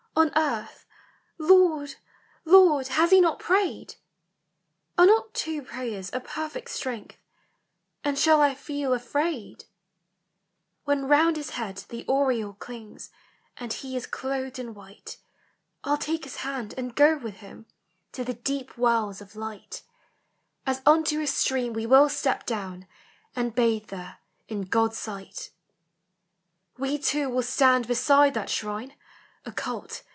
[0.21, 0.85] —on earth,
[1.37, 1.95] Lord,
[2.45, 3.95] Lord, has he not prayed?
[4.97, 7.17] Are not two prayers a perfect strength?
[8.03, 9.63] And shall I feel afraid?"
[10.85, 13.09] When round his head the aureole clings,
[13.55, 15.91] And he is clothed in white, POEMS OF FANCY.
[15.91, 17.65] 1*11 take his hand and go with him
[18.11, 19.81] To the deep wells of light:
[20.67, 22.85] As unto a stream we will step down,
[23.33, 24.17] And bathe there
[24.49, 25.49] in GH L'fi ght
[26.77, 28.95] «We two will stand beside that shrine, I
[29.49, 30.03] I ult.